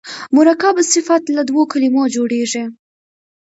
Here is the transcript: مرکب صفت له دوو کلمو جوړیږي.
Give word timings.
مرکب 0.35 0.75
صفت 0.93 1.23
له 1.35 1.41
دوو 1.49 1.63
کلمو 1.71 2.03
جوړیږي. 2.15 2.63